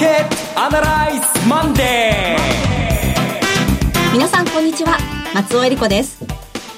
[0.00, 4.96] ケットアナライズマンデー皆さんこんにちは。
[5.34, 6.24] 松尾恵理子です。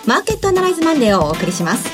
[0.08, 1.88] マーケットアナライズマンデーをお送りします。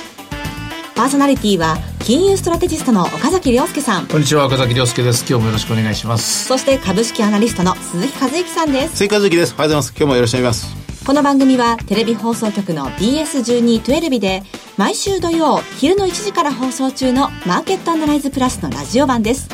[0.95, 4.07] パーソナリティは金融ストラテジストの岡崎亮介さん。
[4.07, 5.27] こんにちは岡崎亮介です。
[5.29, 6.47] 今日もよろしくお願いします。
[6.47, 8.97] そして株式アナリストの鈴木和之さんです。
[8.97, 9.53] 鈴木和之です。
[9.53, 9.91] おはようございます。
[9.91, 10.69] 今日もよろしくお願いしま
[10.99, 11.05] す。
[11.05, 14.45] この番組はテレビ放送局の BS1212 で
[14.79, 19.51] 毎週土曜昼の1時から放送中のマーケットアナライズプラスのラジオ版です。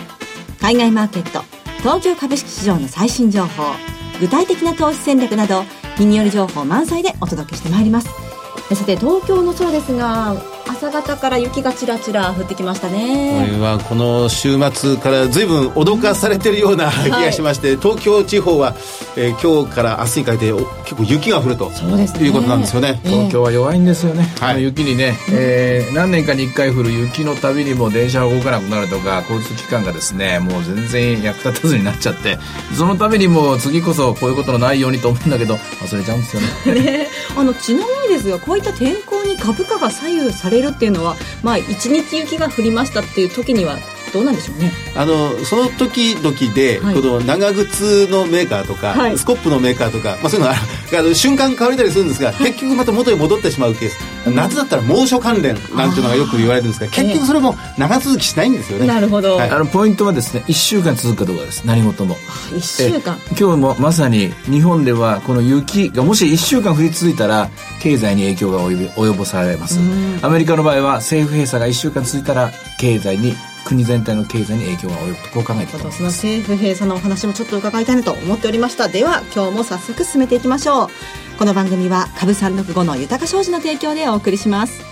[0.60, 1.45] 海外マーケット
[1.84, 3.62] 東京株式市場の最新情報
[4.18, 5.64] 具体的な投資戦略など
[5.98, 8.08] 日による情報満載でお届けしてまいります。
[8.74, 10.34] さて東京の空ですが
[10.66, 13.46] 朝方から雪がちらちら降ってきましたね。
[13.46, 18.74] これはこの週末から随分脅かされてるような気がしまして、はい、東京地方は、
[19.16, 20.52] えー、今日から明日にかけて
[20.84, 32.38] 結構雪が降るとそうです、ね、いうことなんですよね、えー、東京は弱いんですよね、はい、雪にね、えー、何年かに1回降る雪のたびにも電車が動かなくなるとか交通機関がですねもう全然役立たずになっちゃって
[32.76, 36.42] そのためにも次こそこういうことのないようにと思うんだけど忘れちゃうんですよ
[36.74, 36.80] ね。
[36.80, 37.08] ね。
[37.36, 43.78] あのちなみにですがこういった天候に株価が左右されるっていうのはまあ一日雪が降りましたっていう時には
[44.14, 44.72] どうなんでしょうね。
[44.94, 50.56] あのその時々で、はい、この長靴のメーカーとか、はい、スコップのメーカーとか、まあ、そういうのが
[51.00, 53.98] あの瞬間変わりたりするんですが、はい、結局また元に戻ってしまうケース、
[54.30, 61.66] 夏だったら猛暑関連なんていうのがよく言われるんですが結局それも長続きしないんですよね、なるほど、あのポイントはですね1週間続くかどうかです。
[61.66, 62.14] 何事も。
[62.14, 63.18] 1週間。
[63.38, 67.50] 今日もまさに日本ではこの雪がもし1週間降り続いたら
[67.82, 69.80] 経済に影響が及ぼされます。
[70.22, 75.96] アメリカの場合は政府閉鎖が1週間続いたら経済に国全体の経済に影響が及ぶとこう考えています。
[75.98, 78.88] その政府閉鎖のお話もちょっと伺いたいなと思っておりました。
[78.88, 80.88] では今日も早速進めていきましょう。
[81.38, 84.82] この番組は株三六五の豊か商事の提供でお送りします。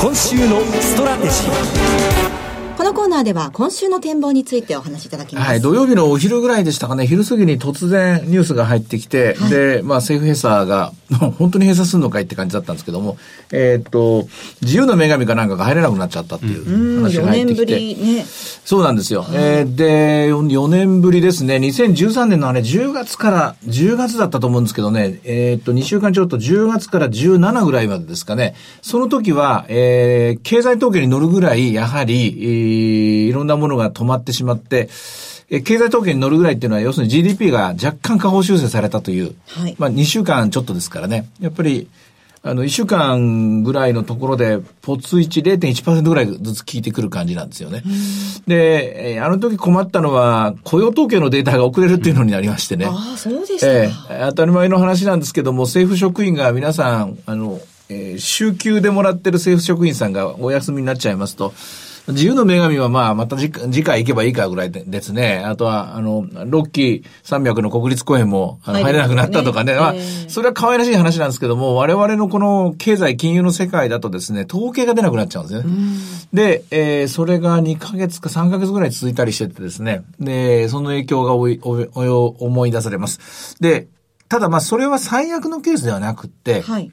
[0.00, 2.49] 今週のストラテジー
[2.80, 5.46] このコーナーでは今週の展望についてお話しいただきます。
[5.46, 10.94] はい、土曜日のお昼ぐらいでしたかね、昼過ぎに突然ニュースが入ってきて、はい、で、まあ政府閉鎖が、
[11.38, 13.18] 本当に閉鎖するのかいって感じだったんですけども、
[13.52, 14.26] えー、っと、
[14.62, 17.74] 自由の女神かなんかが入れなくなっちゃったっていう話が入ってきて。
[17.74, 18.26] うん、4年ぶりね。
[18.64, 19.24] そうなんですよ。
[19.24, 34.88] はい、えー、で、4年ぶりですね、2013年のあれ10月から、10月だったと思うんですけどね、えー、っと、2週間ちょっと10月から17ぐらいまでですかね、その時は、えー、経済統計に乗るぐらい、やはり、えーいろんなものが止まってしまって、
[35.50, 41.88] え経済統計に乗るぐらいっていうのは、要するに GDP が若干下方修正されたという、はい、まあ2週間ちょっとですからね、やっぱり、
[42.42, 47.82] あの、1週間ぐらいのところで、ポツ1、0.1%ぐらいずつ効いてくる感じなんですよね。
[48.46, 52.86] で、えー、あの時困ったのは、雇用統計のデータが遅れるっていうのになりましてね。
[52.86, 57.60] ああ、そうでした、えー、当たり前の話なんですけども、政府職員が皆さん、あの、
[57.90, 61.52] えー、週休でもらってる政府職員さんがお休みになっちゃいますと、
[62.08, 63.50] 自由の女神はまあ、また次
[63.82, 65.42] 回行けばいいかぐらいですね。
[65.44, 69.74] あとは、あの、ロッキー300の国立公園も入れなくなったとかね。
[69.74, 69.94] ねまあ、
[70.28, 75.70] それは可愛らしい話なんですけども、我々のこの経済金融の世界だとですね、統計が出なくなっちゃうんですよね。
[76.32, 80.02] で、えー、それが2ヶ月か3ヶ月ぐらい続いたりしててですね。
[80.18, 83.56] で、その影響がおいおお思い出されます。
[83.60, 83.88] で、
[84.28, 86.92] ただまあそれは最悪のケースではなくって、はい、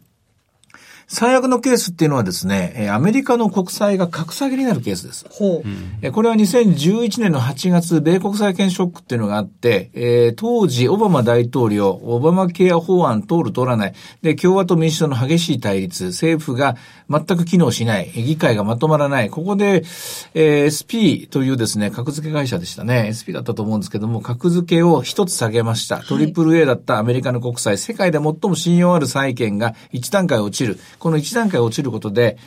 [1.10, 5.26] 最悪のケースっていうのはですね、アメリカの国債が格下げになるケースです。
[5.30, 5.64] ほ
[6.04, 6.12] う。
[6.12, 13.94] これは2011年の8月、米国債券ショックっていうのがあって、えー、当時、オバマ大統領、オバマケア法案通る通らない。
[14.22, 16.76] で、共和党民主党の激しい対立、政府が
[17.10, 19.30] 全く機能しない、議会がまとまらない。
[19.30, 19.86] ここで、
[20.34, 23.12] えー、SP というですね、格付け会社でしたね。
[23.16, 26.00] SP だったと思うんですけども、格付けを一つ下げました。
[26.00, 30.78] トリプル A だったアメリカの国債、世界で最も信用ある債券が一段階落ちる。
[31.00, 32.38] この一段階落ちることで、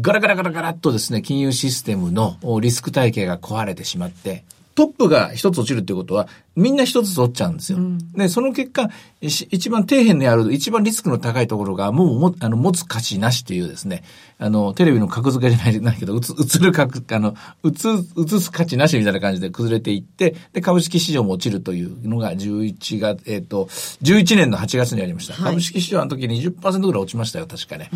[0.00, 7.78] ガラガラガラガラっとですね、金融システムのリスク体系が壊れてしまって、トップが一つ落ちるっていうことは、みんな一つ取っちゃうんですよ。
[7.78, 8.90] うん、で、その結果、
[9.20, 14.02] 一番底辺にある、一番リスクの高いところが、もうも、あの、持つ価値なしというですね、
[14.38, 23.66] あの、テレビの格付けじゃないないけど、映つる格、あの、映、映す価値なしみたいな感じで崩れていって、で、株式市場も落ちるというのが11月、えっ、ー、と、
[24.02, 25.34] 11年の8月にありました。
[25.34, 27.90] はい、株式市場の時に20%ぐらい落ちましたよ、確かね。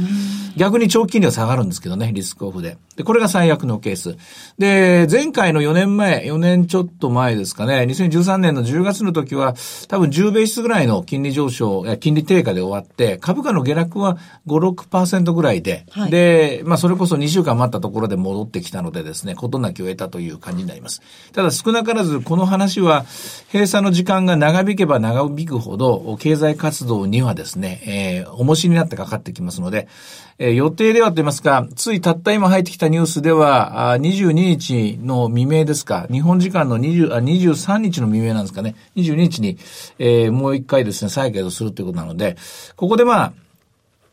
[0.57, 2.79] 逆に長期金利は下がるんですけどね、リスクオフで。
[2.95, 4.17] で、これが最悪のケース。
[4.59, 9.55] で、前回の4年前、4年ちょっと前ですかね、2013年の10月の時は、
[9.89, 21.03] 多分10ベースぐらいの金利上昇、金利低下で終わって、株価の下落は5、6%ぐらいで、はい、で、まあそれこそ2週間待ったところで戻ってきたのでですね、事なきを得たという感じになります。
[21.33, 23.05] ただ少なからずこの話は、
[23.53, 29.89] 閉鎖の時間が長引けば長引くほど、経済活動にはですね、えー、重しになってかかってきますので、
[30.39, 39.57] えー、予定ではと言いますか、ついたった今入ってきたニュースでは、あ22日の未明ですか、日本時間の20あ23日の未明なんですかね、22日に、
[39.99, 42.37] えー、もう一回ですね、再開をするということなので、
[42.77, 43.33] ここでまあ、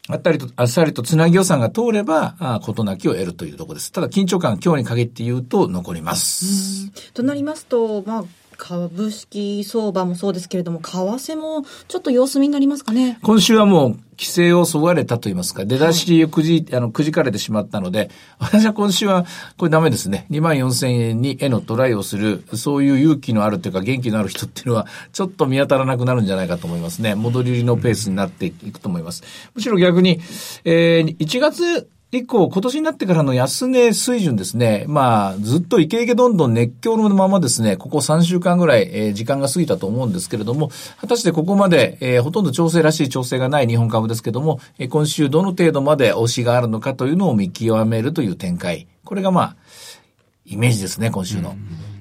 [0.09, 3.91] あったりと、あっさりとつなぎ予算が通れば、あことなきを得るというところです。
[3.91, 6.89] ただ緊張感、今日に限って言うと残ります。
[7.13, 8.23] となりますと、まあ、
[8.57, 13.19] 株式相場もそうですけれども、為替もちょっと様子見になりますかね。
[13.21, 18.09] 今週はもう規制をそがれたと言いますか、出だしをくじ、はい、あの、くじかれてしまったので、
[18.39, 19.25] 私は今週は
[19.57, 20.27] これダメですね。
[20.29, 27.15] 2万4千円にへのトライをする、そういう勇気のあるというか元気のある人っていうのは、ちょっと見当たらなくなるんじゃないかと思いますね。
[27.15, 29.23] 戻り売りのペースになっていくと思います。
[29.55, 30.21] むしろ逆に、
[30.63, 34.85] えー、1月以降、今年になってからの安値水準ですね。
[34.87, 40.69] まあ、ずっとイケイケどんどん熱狂のままですね、ここ3週間ぐらい、えー、時間が過ぎたと思うんですけれども、
[41.01, 48.87] 果たしてここまで、えー、ほとんど調整らしい調整がない日本株ですけども、えー、今週どの程度まで推しがあるのかというのを見極めるという展開。
[49.03, 49.55] これがまあ、
[50.45, 51.51] イメージですね、今週の。
[51.51, 51.92] うん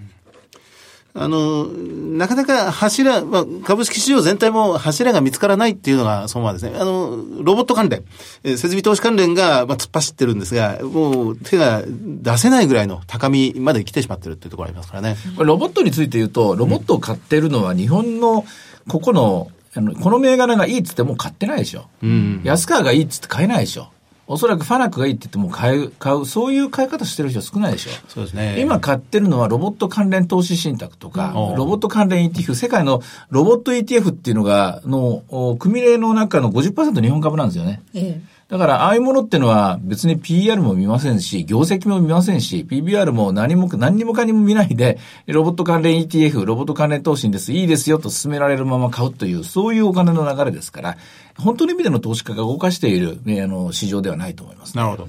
[1.14, 6.78] あの、なかなか柱、まあ、株式市場全体も柱が見つからないっていうのが、そのままですね。
[6.78, 8.02] あの、ロボット関連、
[8.44, 15.16] え設備投資関連が、まあ、突っ走ってるんですが、もう手が出せないぐらいの高みまで来てしまってるっていうところありますからね。
[15.36, 18.46] これロボットについて言うと、ロボットを買ってるのは日本の、
[18.88, 21.88] ここの、あの、この銘柄がいいっつってもう買ってないでしょ。
[22.02, 23.88] うん、安川がいいっつって買えないでしょ。
[24.32, 27.90] おそらくファナックがいいって言っても買う、買う、そういう買い方してる人少ないでしょ。
[28.08, 28.58] そうですね。
[28.60, 37.82] 今買ってるのはロボット関連投資信託とか、うん、ロボット関連 ETF、世界のロボット ETF っていうのが、の、組例の中の50%日本株なんですよね。
[37.92, 50.98] ええだから、ああいうものってのは別に PR も見ませんし、業績も見ませんし、PBR も何も、何にもかにも見ないで、ロボット関連 ETF、ロボット関連投資です、いいですよと勧められるまま買うという、そういうお金の流れですから、
[51.38, 55.08] 本当の意味での投資家が動かしている、あの、市場ではないと思います、なるほど。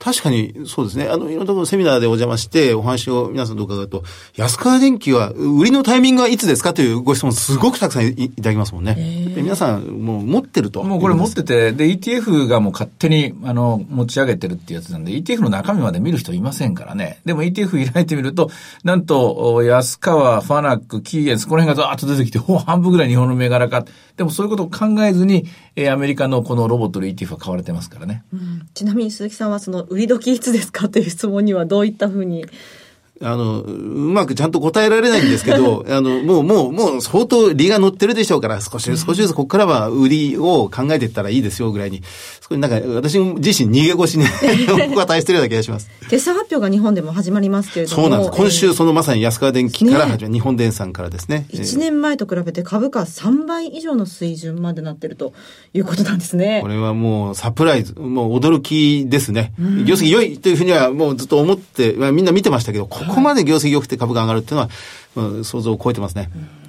[0.00, 1.08] 確かに、そうですね。
[1.08, 4.02] あの、いろんなところセミナーでお邪魔して、お話を皆さんと伺うと、
[4.34, 8.96] 安川電機は、売りのタイミングはいつですかというご質問すごくたくさんいただきますもんね。
[9.36, 10.82] 皆さん、もう持ってると。
[10.84, 17.20] もうこれ持ってて、で、ETF がもう勝手に、あの、持ち上げてるっていうやつなんで、ETF の中身まで見る人いませんからね。
[17.26, 18.50] でも ETF 開いてみると、
[18.84, 23.84] なんと、安川、ファナック、キーエンス、この辺がザーッと出てきて、ほ半分ぐらい日本の銘柄か。
[24.20, 25.46] でもそういうことを考えずに、
[25.76, 28.22] えアメリカのこのロボットの ETF は買われてますからね。
[28.34, 30.90] うん、ちなみに鈴木さんはその売り時いつですか？
[30.90, 32.44] という質問にはどういったふうに
[33.22, 33.68] あの、う
[34.12, 42.02] まくちゃんと答えられないんですけど、 あの、もう、もう、もう相当利が乗ってるでしょうから、少し、少しずつここからは売りを考えていったらいいですよぐらいに、
[42.40, 44.24] 少しなんか私自身逃げ腰に
[44.88, 45.90] 僕は対してるような気がします。
[46.08, 48.02] 決算発表が日本でも始まりますけれども。
[48.02, 48.32] そうなんです。
[48.32, 51.46] 今週そのまさに安川電機から始まる、ね、日本電産からですね。
[51.52, 55.34] 1年前と比べて株価3倍以上の水準までなってると
[55.74, 56.60] いうことなんですね。
[56.62, 59.52] これはもうサプライズ、もう驚きですね。
[59.86, 64.68] 業績良いというふうにはもうずっと思って、まあ、みんな見てましたけど、ここまで業績良くて株が上がるっていう
[65.16, 66.30] のは、想像を超えてますね。
[66.34, 66.59] うん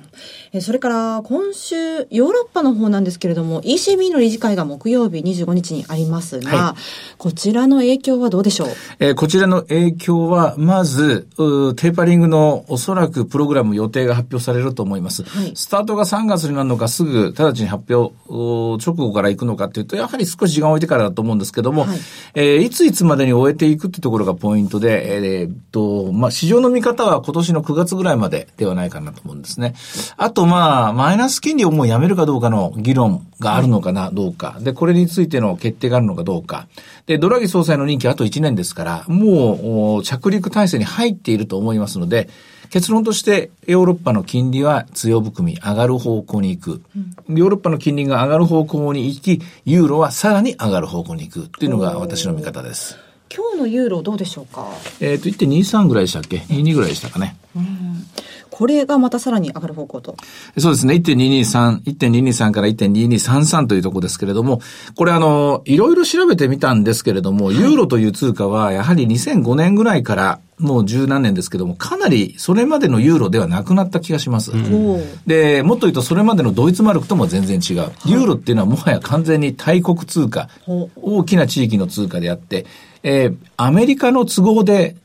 [0.60, 1.76] それから今週、
[2.10, 6.82] ヨーロッパの方なんですけれども、ECB の理事会が木曜日25日にありますが、はい、
[7.18, 8.68] こちらの影響はどうでしょう、
[9.00, 15.24] えー、こちらの影響は、まず、テーパリングのおそらくプログラム予定が発表されると思います。
[15.24, 22.00] はい、スタートが3月になるのか、すぐ直ちに発表直後から行くのかというと、やはり少し時間を置いてからだと思うんですけども、はい
[22.34, 29.76] えー、いついつまでに終えていくってところがポイントで、えー、っと、まあ、市場の見方は今年の9月ぐらいまでではないかなと思うんですね。
[30.18, 34.58] あと、まあ、マイナス金利をもうやめるかどうかの議論があるのかな、どうか。
[34.62, 36.68] で、これについての決定があるのかどうか。
[37.06, 42.30] で、ドラギ総裁の任期あと1年ですから、もう着陸体制に入っていると思いますので、
[42.70, 46.82] 結論としてヨーロッパの金利は強含み上がる方向に行く。
[47.28, 52.98] ヨーロッパの金利が上がる方向に行き、ユーロはさらに上がる方向に行くっていうのが私の見方です。
[53.34, 54.68] 今日のユーロどうでしょうか？
[55.00, 57.38] えっ、ー、と、1.23ぐらいでしたっけ ?22 ぐらいでしたかね。
[57.56, 58.06] うん
[58.52, 60.18] これがまたさらに上がる方向と。
[60.58, 60.96] そうですね。
[60.96, 64.62] 1.223、1.223から1.2233というところですけれども、
[64.96, 74.52] これあの、いろいろ調べてみたんですけれども、はい、ユーロという通貨はやはり2005年ぐらいからもう十何年ですけども、かなりそれまでのユーロではなくなった気がします。
[74.52, 77.92] うん、で、もっと言うとそれまでのドイツマルクとも全然違う。
[78.06, 82.66] ユーロっていうのはもはや完全に大国通貨、大きな地域の通貨であって、
[83.04, 84.98] えー、アメリカの都合で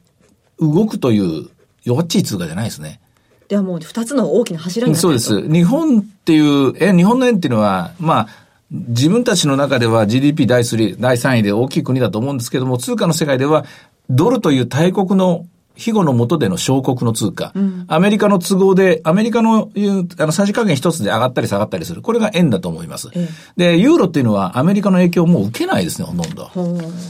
[0.59, 1.49] 動くという
[1.85, 3.01] 弱っちい通貨じゃないですね。
[3.49, 5.49] ではもう2つの大きな柱になってそうです。
[5.49, 8.29] 日本っていう、え、日本の円っていうのは、まあ、
[8.71, 13.65] 自分たちの中では GDP 第3、第3位で大きい国だと思うんですけども、通貨の世界では、
[14.11, 19.71] ドルという大国の庇護の下での小国の通貨、うん、アメリカの都合で、アメリカの
[20.19, 22.03] あの、さじ加減一つで上がったり下がったりする。
[22.03, 23.11] これが円だと思います。
[23.15, 26.51] えで、ユーロっていうのはアメリカの影響をもう受けないですね、ほとんど。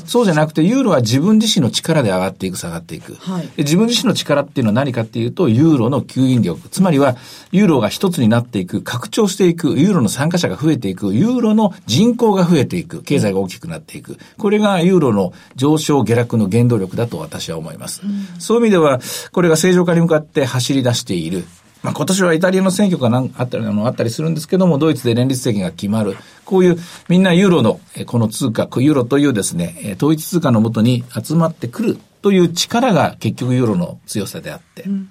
[0.04, 3.14] そうじゃなくて、ユーロは自分自身の力で上がっていく、下がっていく。
[3.14, 6.68] はい、自分自身の力っていうのは何かっていうと、ユーロの吸引力。
[6.68, 7.16] つまりは、
[7.52, 14.18] ユーロが一つになっていく、拡張していく、ユーロの参加者が増えていく、ユーロの人口が増えていく、経済が大きくなっていく。
[14.38, 18.02] これがユーロの上昇下落の原動力だと私は思います。
[18.04, 19.00] うん、そういう意味では、
[19.32, 21.44] これが正常化に向かって走り出している。
[21.82, 26.16] まあ、今年はイタリアの選挙があったりあったりするんですけども、ドイツで連立政権が決まる。
[26.46, 26.78] こういう
[27.10, 35.10] みんなユーロのこの通貨、ユーロというですね、統一通貨のもとに集まってくるという力が結局ユーロの強さであって、うん、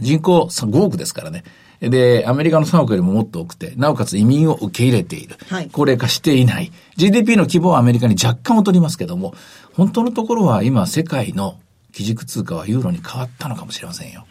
[0.00, 1.44] 人口5億ですからね。
[1.80, 5.36] で、アメリカの3億よりももっと多くて、なおかつ移民を受け入れている。
[5.48, 6.72] はい、高齢化していない。
[6.96, 9.34] GDP の規模はアメリカに若干劣りますけども、
[9.74, 11.56] 本当のところは今世界の
[11.94, 14.26] 基軸通貨はユーロに変わったのかもしれませんよ。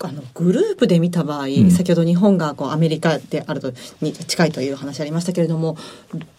[0.00, 3.72] あのグループで見た場合、うん、先ほど日本がこうアメリカであると
[4.02, 5.78] に近いという話ありましたけれども、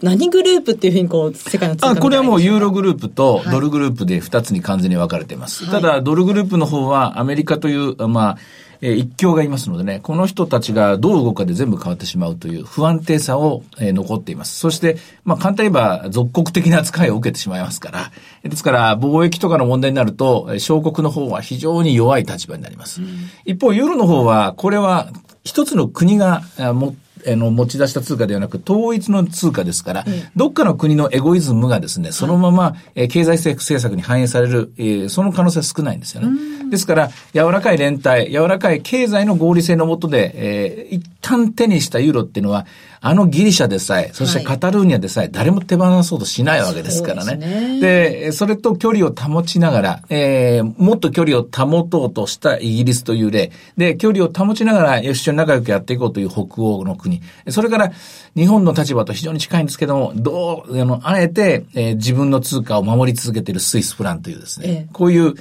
[0.03, 5.65] 何グループっていうふうにこう世界のあこれはもうユーログループとドルグループで2つに完全に分かれています。
[5.65, 8.37] はい、ただ、ドルグループの方はアメリカという、まあ、
[8.85, 14.59] えー、一強がいますのでね、この人たちがどう動くかで全部変わってしまうという不安定さを、えー、残っています。
[14.59, 18.11] そして、まあ簡単に言えば属国的な扱いを受けてしまいますから、
[18.47, 23.01] ですから貿易とかの問題になると、小国の方は非常に弱い立場になります。
[23.01, 23.07] うん、
[23.45, 25.09] 一方、ユーロの方は、これは
[25.43, 36.29] 一つの国が持ってあの、持ち出した通貨ではなく、統一の通貨ですから、どっかの国のエゴイズムがですね、そのまま、え経済政策に反映される、えー、その可能性は少ないんですよね。
[36.75, 42.65] ですから、柔らかい連帯、柔らかい経済の合理性のもとで、えー、一旦手にしたユーロっていうのは、
[43.01, 47.79] あのギリシャでさえ、そしてカタルーニャでさえ、誰も手放そうとしないわけですからね。
[47.79, 53.51] で、ね、それと距離を保ちながら、えー、もっと距離を保とうとしたイギリスという例。
[53.77, 57.21] で、距離を保ちながら、一緒に仲良くやっていこうという北欧の国。
[57.49, 57.91] それから、
[58.35, 65.35] 日本の立場と非常に近いんですけども、どう、あの、あえて、えー、自分の通貨を守り続けているスイスプランというですね、ええ、こういう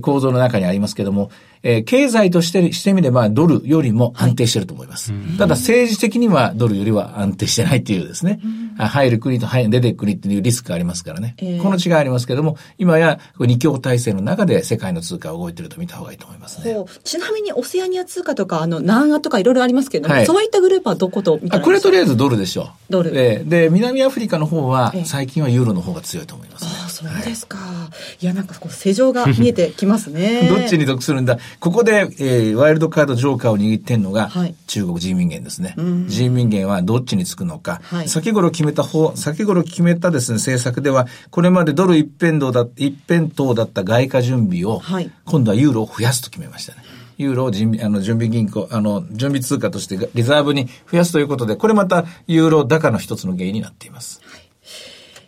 [0.00, 1.30] 構造の中にありますけども、
[1.62, 5.12] えー、経済としてしてみればドルよりも安定してると思います。
[5.12, 8.40] はい、ただ政治的にはドルよりは安定してないっていうですね、
[8.78, 11.34] うん、入る国と出ていく国っていうリスクがありますからね。
[11.38, 16.76] えー、この違いありますけども、今や二強体制の中で世界の通貨が動いてると見た方がいいと思いますね。
[17.02, 22.66] ちなみにオセアニア通貨とか、あの、南アとかいろいろありますけれども、はい、そういったグループはどこと見たらこれとりあえずドルでしょう。
[22.90, 23.10] ドル。
[23.10, 27.58] で、で南アフリカの方は最近はユーロの方が強いと思います、ね、ああ、そうですか。
[27.58, 27.90] は
[28.20, 30.48] い、いや、なんかこう、世情が見えてきますね。
[30.50, 31.38] どっちに得するんだ。
[31.60, 34.30] ここで、えー、ワイルドカードジョーカーを握ってんのが、
[34.66, 35.76] 中国人民元ですね。
[36.08, 37.80] 人民元はどっちにつくのか。
[37.84, 46.78] はい、先頃決めた方、先頃決めたですね、政策では、これまでドル一辺倒だ、一辺倒だった外貨準備を、はい、今度はユーロを増やすと決めましたね。
[47.18, 54.20] ユーロを準備、あの、準備銀行、あの、準備通貨としてリザーブに増やすということで、これまたユーロ高の一つの原因になっています。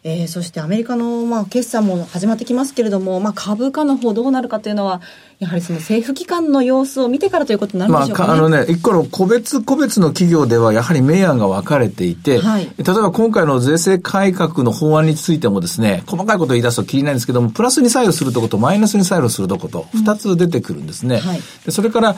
[0.03, 5.03] えー、そしてアメリカの、まあ、決算も始まってきますけれども、まあ、株価の方どうなるかというのは、
[5.41, 21.17] やはりその政府機関の様子を見てからということになるんでしょうか、ね、まあ、あのね、一個の個別個別の企業ではやはり明暗が分かれていて、はい、例えば今回の税制改革の法案についてもですね、細かいことを言い出すと気になるんですけども、プラスに作用するとことマイナスに作用するとこと、二つ出てくるんですね。
[21.17, 22.17] うんはい、でそれから、えっ、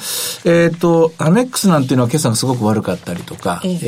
[0.77, 3.79] ー、と、アメックスなんていうのは決算がすごく悪かったりとか、ええ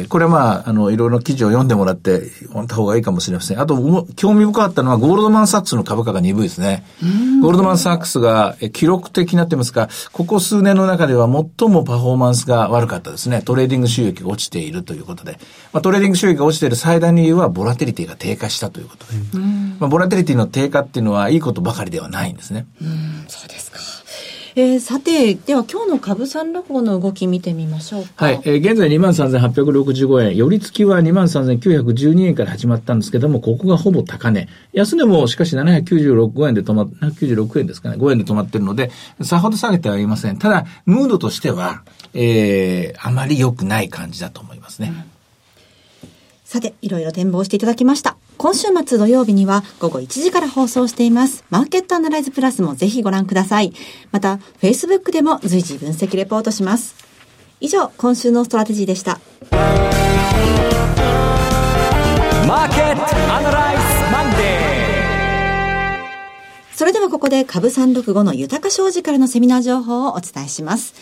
[0.00, 3.58] えー、これはまあ、あの、いろいろ記事を読んでもらって、読んだ方がいいかもしれません。
[3.58, 6.84] あと、興味深かったのはゴールドマンサックスの株価が鈍いですね。
[7.40, 13.40] ゴールドマンサックスが記録的なってますか、ここ数年の中では最もパフォーマンスが悪かったですね。
[13.40, 15.38] トレーディング収益が落ちているということで。
[15.72, 19.12] まあ、トレーディング収益が落ちている最大の理由は、ボラティリティが低下したということで。
[19.78, 22.66] まあ、ボラティリティの低下っていうのは、いいことばかりではないんですね。
[22.80, 23.71] うん、そうですか。
[24.54, 28.26] えー、さて、では今日の株365の動き見てみましょうか。
[28.26, 28.40] はい。
[28.44, 30.36] えー、現在23,865円。
[30.36, 34.48] 寄り付きは23,912円から始まったんですけども、ここがほぼ高値。
[34.72, 37.96] 安値もしかし796円で止まっ、796円ですかね。
[37.96, 38.90] 5円で止まってるので、
[39.22, 40.36] さほど下げてはいません。
[40.36, 41.82] ただ、ムードとしては、
[42.12, 44.92] えー、あまり良くない感じだと思いますね。
[44.94, 45.22] うん
[46.52, 48.18] さて、いろいろ展望していただきました。
[48.38, 51.44] 今週末土曜日には午後1時から放送しています。
[51.50, 53.72] マーケットアナライズプラスもぜひご覧ください。
[54.10, 56.94] また、Facebook でも随時分析レポートします。
[57.60, 59.20] 以上、今週のストラテジーでした。
[62.48, 64.52] マーケットアナライズマンデー
[66.74, 70.94] それではこここで株365の豊か商事からのセミナー情報をお伝えします。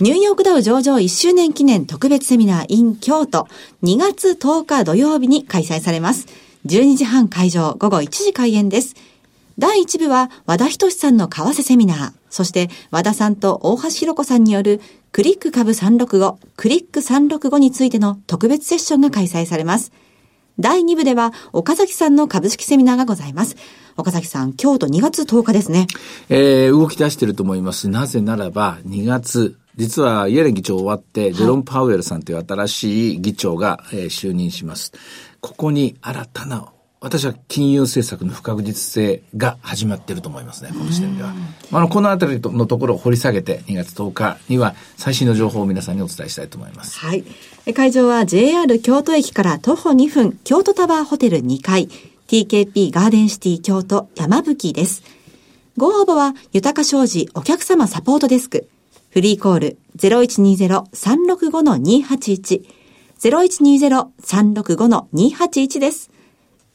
[0.00, 3.48] ニューヨークダウ上場1周年記念特別セミナー in 京都
[3.82, 6.28] 2月10日土曜日に開催されます。
[6.66, 8.94] 12時半会場、午後1時開演です。
[9.58, 19.92] 第1部は和田仁さんの為替セミナー、そして和田さんと大橋弘子さんによるクリック株365、クリック365についての特別セッションが開催されます。
[20.60, 23.56] 第2部では岡崎さんの株式セミナーがございます。
[23.96, 25.86] 岡崎さん、京都2月10日ですね。
[26.28, 27.88] えー、動き出してると思います。
[27.88, 34.92] なぜならば、2月、実はイエレン議長終わって、ジェロン・パウエルさんという新しい議長が、えー、就任します。
[35.40, 41.32] ここに新たな私は金融政策の不確実性が始まっていると思いますね、この時点では。
[41.70, 46.98] あの、このあたりのところを掘り下げて、2月10日には最新の情報を皆さんにお伝えしたいと思います。
[46.98, 47.22] はい。
[47.72, 51.88] 会場は JR 京都駅から徒歩2分、京都タワーホテル2階、
[52.26, 55.04] TKP ガーデンシティ京都山吹です。
[55.76, 58.68] ご応募は、豊か商事お客様サポートデスク。
[59.10, 62.77] フリーコール0120-365-281。
[63.18, 66.10] 0120-365-281です。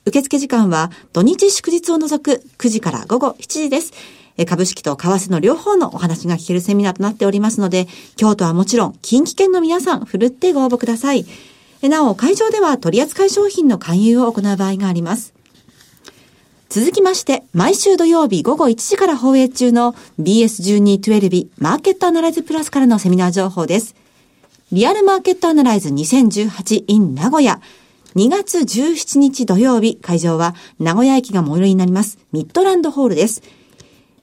[0.06, 3.94] 受付時間は土日祝日を除く9時から午後7時です。
[4.48, 11.26] 株式と為替の両方のお話が聞けるセミナーとなっておりますので、京都はもちろん近畿圏の皆さん、ふるってご応募ください。
[11.84, 15.34] なお、会場では取扱い商品の勧誘を行う場合があります。
[16.70, 23.96] 続きまして、毎週土曜日午後1時から放映中の BS1212 マーケットアナライズプラスからのセミナー情報です。
[24.74, 27.62] リアルマーケットアナライズ2018 in 名古屋。
[28.16, 33.44] 2月17日土曜日、会場は名古屋駅が最寄りになります、ミッドランドホールです。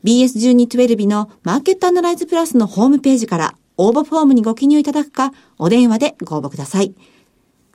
[0.02, 6.96] BS1212 のマーケットアナライズプラスのホームページから応募フォームにご記入いただくか、お電話でご応募ください。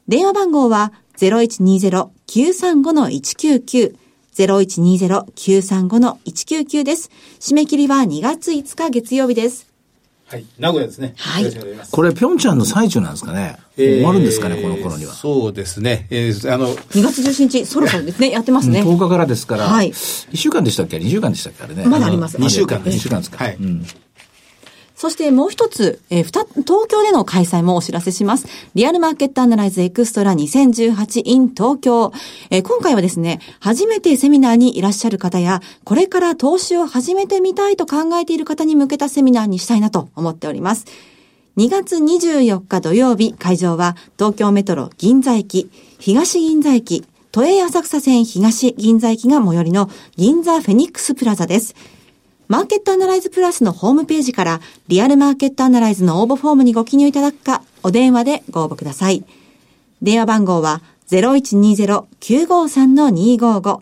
[0.09, 3.95] 電話番号は0120-935-199
[4.35, 7.09] 0120-935-199です。
[7.39, 9.74] 締め切りは2月5日月曜日です。
[10.27, 11.13] はい、名古屋ですね。
[11.17, 11.45] はい。
[11.91, 13.57] これ、ピョンチャンの最中なんですかね。
[13.77, 15.13] えー、終わるんですかね、この頃には。
[15.13, 16.07] そうですね。
[16.09, 18.81] えー、あの、2月17日、そろそろですね、やってますね。
[18.81, 19.91] 10日からですから、はい。
[19.91, 21.63] 1週間でしたっけ ?2 週間でしたっけ？
[21.63, 21.85] あれね。
[21.85, 22.37] まだあります。
[22.37, 23.43] 2週間2週間ですか。
[23.43, 23.57] はい。
[23.59, 23.85] うん
[24.95, 28.47] そしてもう一つ、えー、東京での開催もお知らせします。
[28.75, 32.13] リアルマーケットアナライズエクストラ2018 in 東京。
[32.49, 40.85] えー、今回はですね、初めてセミナーにいらっしゃる方や、これから投資を始めてみたいと考えている方に向けたセミナーにしたいなと思っております。
[41.57, 51.75] 2月24日土曜日、会場は東京メトロ銀座駅、東銀座駅、都営浅草線東銀座駅が最寄りの銀座フェニックスプラザです。
[52.47, 59.25] マーケットアナライズプラスのホームページからリアルマーケットアナライズの応募フォームにご記入いただくか、お電話でご応募ください。
[60.01, 63.79] 電話番号は0120-953-255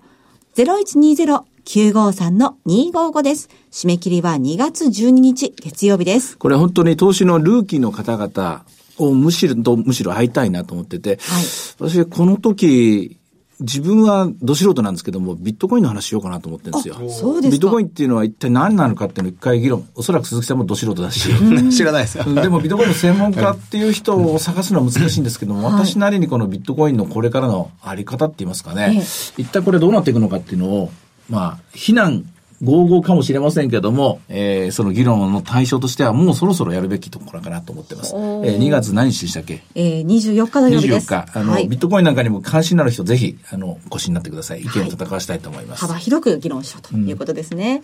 [0.56, 3.50] 0120-953-255です。
[3.72, 6.38] 締め切りは2月12日月曜日です。
[6.38, 8.64] これ本当に投資のルーキーの方々
[8.98, 11.44] をむしろ、むしろ会いたいなと思ってて、はい、
[11.80, 13.18] 私この時、
[13.64, 16.96] 自分はど素人なんですけども、ビットコインの話しようかなと思ってるんですよ。
[17.10, 19.88] そうですビットコインっていうのは一体何なのかっていうのを一回議論。
[19.96, 21.30] おそらく鈴木さんもど素人だし。
[21.72, 29.02] 知らないです でもビットコインの専門家っていう人を探すのは難しいんですけども、私なりにこのビットコインのこれからのあり方って言いますかね、
[29.38, 30.92] 一体これどうなっていくのかっていうのを、
[31.30, 32.26] まあ、非難
[32.64, 38.16] 合々かもしれませんけども、えー、その議論の対象としてはもうそろそろやるべきところかなと思ってます。
[38.16, 39.64] えー、2月何日でしたっけ？
[39.76, 41.14] えー、24日の夜です。
[41.14, 41.40] 24日。
[41.40, 44.62] あの、はい、ビットコインなんかにも関心のある人、ぜひ、あの、お越しになってください。
[44.62, 45.84] 意見を戦わしたいと思います。
[45.84, 47.76] はい、幅広く議論しようということですね。
[47.76, 47.84] うん、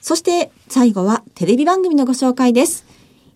[0.00, 2.86] そして、最後はテレビ番組のご紹介です。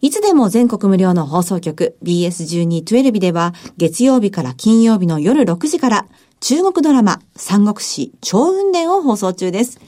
[0.01, 6.07] いつでも全国無料の放送局 BS1212 では月曜日から金曜日の夜6時から
[6.39, 9.81] 中国ドラマ、三国志、超雲伝を放送中です。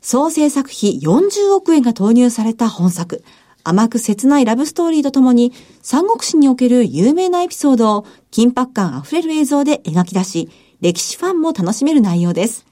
[0.00, 3.22] 総制作費40億円が投入された本作。
[3.62, 10.48] 甘く切ないラブストーリーとともに、三国志における有名なエピソードを緊迫感あふれる映像で描き出し、
[10.80, 12.64] 歴史ファンも楽しめる内容です。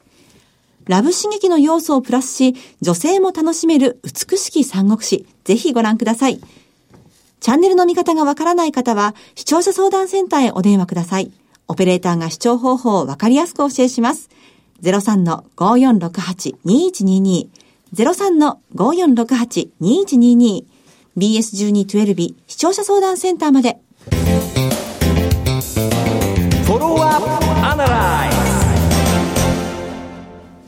[0.87, 6.41] ラブ刺激の要素をプラスし、女性も楽しめる美しき三国志、ぜひご覧ください。
[7.41, 11.31] チャンネルの見方がわからない方は、視聴者相談センターへお電話ください。
[11.69, 14.31] オペレーターが視聴方法をわかりやすくお教えします。
[14.83, 17.49] 03-5468-2122
[17.95, 20.65] 03-5468-2122
[21.17, 23.79] BS1212 視聴者相談センターまで。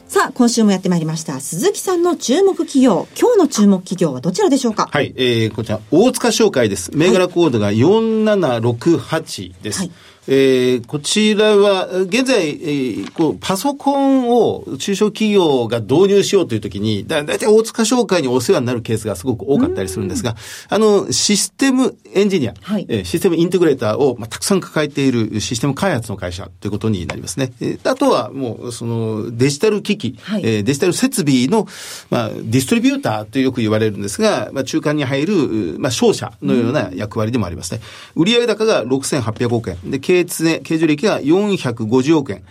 [0.09, 1.39] さあ、今週もやってまいりました。
[1.39, 3.07] 鈴木さんの注目企業。
[3.17, 4.89] 今日の注目企業はどちらでしょうか？
[4.91, 6.91] はい、えー、こちら、大塚商会です。
[6.95, 9.79] 銘柄コードが4768です。
[9.79, 9.93] はい
[10.33, 20.37] えー、こちらは、現在、えー、こう、パソコンを中小企業が導入しようというときに、だ、だいたい大塚商会にお世話になるケースがすごく多かったりするんですが、
[20.69, 27.53] あの、システムエンジニア、はい、えー、システムインテグレーターを、まあ、たくさん抱えているシステム開発の会社ということになりますね。
[27.61, 31.67] えー、あとは、もう、その、デジタル機器、はい、えー、デジタル設備の、
[32.09, 37.81] まあ、ディストリビューターとよく言われるんですが、まあ、中間に入る、まあ、商社のような役割でもありますね。
[38.15, 39.91] 売上高が6800億円。
[39.91, 42.45] で、経常経常利益が450億円。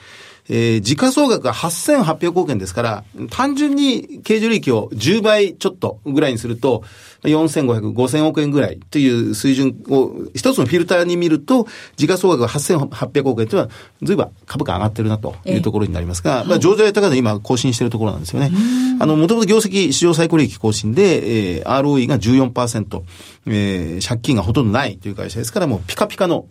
[0.51, 6.83] えー、時価総額が8800億円ですから、単純に経常利益を10倍ちょっとぐらいにすると、
[7.23, 13.69] 4500、5000億円ぐらいという水準を一つのフィルターに見ると、時価総額が8800億円というのは、
[14.01, 18.51] ずいぶん株価上がってるなというところになりますが、えー、まあ、上場高値今更新しているところなんですよね。
[18.99, 23.01] あの、もともと業績史上最高利益更新で、えー、ROE が14%、
[23.47, 26.45] えー、借金がほとんどないという会社ですから、もうピカピカの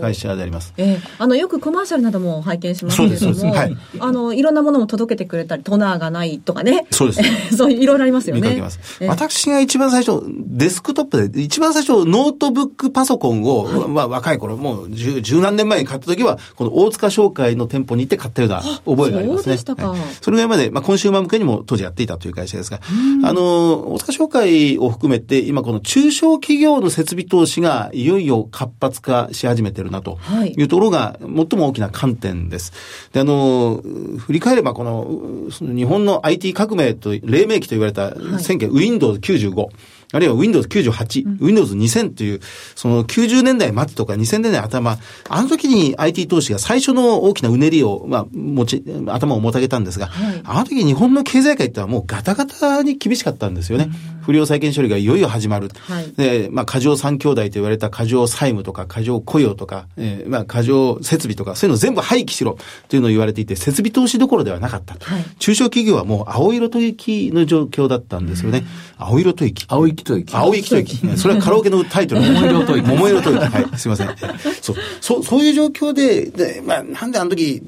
[0.00, 0.72] 会社であります。
[0.78, 6.86] えー、あの、よくコマーシャルなども拝見しますけれども、はい、あの、いろんなものも届けてくれたり、トナーがないとかね。
[6.90, 7.22] そうです。
[7.56, 8.42] そう、いろいろありますよね。
[8.42, 8.80] 見かけます。
[9.00, 19.56] えー、私が一番最初、デスクトップで、一番最初、ノートブックパソコンを、はい、まあ、若い頃、もう十、十何年前に買った時は、この大塚商会の店舗に行って買ったような覚えがありますね。
[19.56, 19.82] そうで。
[19.82, 22.80] はい、それぐらいまで、まあ、コンシューマー向けにも当時やっていたという会社ですが、
[23.24, 30.18] あの、大塚商会を含めて、今この中小企業の設備投資がいよいよ活発化し始めてるなと
[30.56, 32.72] いうところが、最も大きな観点です。
[33.12, 33.82] で、あの、
[34.18, 39.68] 振り返ればこの、その日本の IT 革命と黎明期と言われた、千0 Windows 95、
[40.12, 42.40] あるいは Windows 98、うん、Windows 2000という、
[42.74, 53.90] その90年代末とか2000年代頭、あの時に IT 投資が最初の大きなうねりを、まあ、持ち、頭をもたげたんですが、はい、あの時日本の経済界ってのはもうガタガタに厳しかったんですよね。
[54.14, 55.70] うん不良債権処理がいよいよ始まる。
[55.88, 62.56] はい、で、まあ、過剰三兄弟と言われた過剰債務とか、過剰雇用とか、えー、まあ、過剰設備とか、そういうの全部廃棄しろ
[62.88, 64.94] というのを言われていて、設備投資どころではなかった。
[65.00, 68.62] はい、中小企業はもう青色吐息の状況だったんですよね。
[68.98, 69.64] 青色吐息。
[69.66, 70.36] 青息吐息。
[70.36, 71.18] 青息吐息。
[71.18, 72.20] それはカラオケのタイトル。
[72.20, 72.88] 桃色吐息。
[72.88, 73.44] 桃色吐息。
[73.44, 74.16] はい、すいません。
[74.62, 77.60] そう、そう、そういう状況で、で、まあ、なんであの時、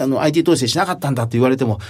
[0.00, 1.80] あの、IT 投資しなかったんだって言われても、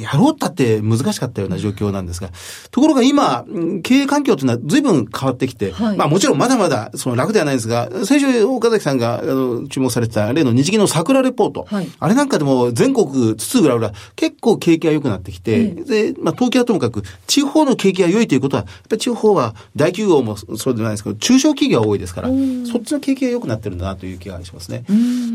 [0.00, 2.30] やろうったって難しかったような状況なんですが、
[2.70, 3.44] ところが今、
[3.82, 24.84] 経営環境というのは随分変わってきて、はい、まあもちろんまだまだその楽ではないんですが、先週岡崎さんがあの注目されてた例の日銀の桜レポート、はい、あれなんかでも全国つつぐらうら結構景気が良くなってきて、で、まあ東京はともかく地方の景気が良いということは、やっぱり地方は大企業もそうではないですけど、中小企業が多いですから、そっちの景気が良くなってるんだなという気がしますね。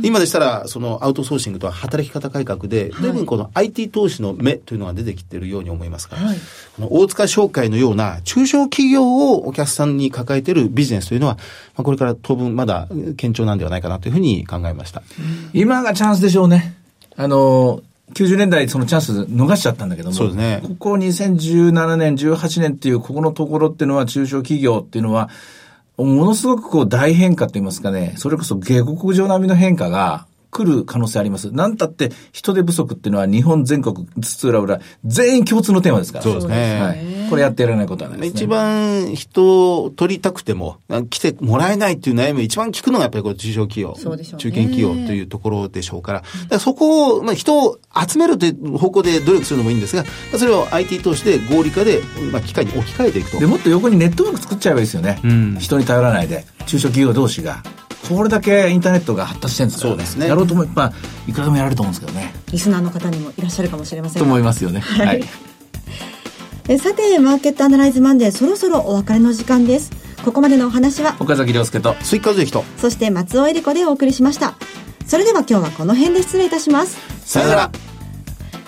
[0.04, 6.38] 今でしたら、そのアウトソーシングとは働き方改革で、随分この IT 投資の目というのが出てきているように思いますから、はい、
[6.80, 11.42] 大塚商会のような中小企業をお客さんに抱えているビジネスというのは、ま
[11.78, 12.88] あ、これから当分まだ
[13.20, 15.02] 堅調なんではないかなというふうに考えました。
[15.54, 16.76] 今がチャンスでしょうね。
[17.16, 17.82] あの、
[18.14, 20.62] 90年代そのチャンス逃しちゃったんだけども、そうですね。
[20.64, 25.30] ここ2017年、18年っていうここのところっていうのは中小企業っていうのは、
[25.98, 31.52] ものすごくこう大変化って言いますかね、それこそ下克上並みの変化が来る可能性あります。
[31.52, 36.24] なんたって人手不足っていうのは日本全国津々浦々全員共通のテーマですから。
[36.24, 36.82] そうですね。
[36.82, 37.18] はい。
[37.30, 40.78] これやってやらないことはないです、ね、一番人を取りたくても
[41.10, 50.06] 来てもらえないっていう悩みを一番聞くのがやっぱりこ中小企業、ね、中堅企業というところでしょうから、からそこを、まあ、人を集めるという方向で努力するのもいいんですが、
[50.38, 53.40] それを IT 投資で合理化で、まあ、機械に置き換えていくと。
[53.40, 55.20] でもっと横にネットワーク作っちゃえばいいですよね。
[55.24, 56.46] うん、人に頼らないで。
[56.66, 57.64] 中小企業同士が。
[58.08, 60.28] これだけインターネットが発達してるんですから、ね、そうですね。
[60.28, 60.94] やろうと思えば、
[61.28, 62.34] いくらでもやれると思うんですけどね。
[62.52, 64.80] リスナーの方にもいらっしゃるかもしれませんと思いますよね。
[64.80, 65.24] はい。
[66.70, 69.92] えさて、マーケットアナライズマンデー、そろそろお別れの時間です。
[70.24, 74.56] ここまでのお話は、岡崎亮介と、鈴木和之と、そして松尾恵理子でお送りしました。
[75.06, 76.98] それでは今日はこの辺で失礼いたします。
[77.26, 77.72] さよなら。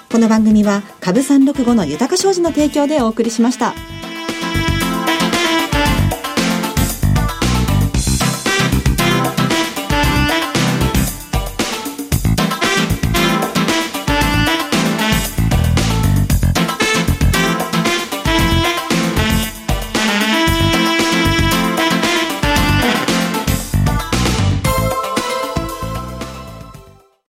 [0.10, 3.73] この番組は、株365の豊か商事の提供でお送りしました。